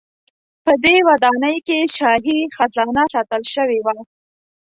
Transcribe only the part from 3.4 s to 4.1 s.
شوې وه.